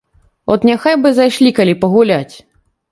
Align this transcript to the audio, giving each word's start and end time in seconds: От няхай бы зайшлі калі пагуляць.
От 0.53 0.65
няхай 0.69 0.95
бы 1.03 1.11
зайшлі 1.19 1.55
калі 1.61 1.79
пагуляць. 1.85 2.35